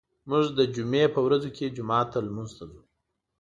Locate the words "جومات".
1.75-2.07